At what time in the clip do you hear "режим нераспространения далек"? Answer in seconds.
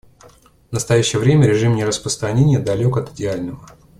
1.45-2.97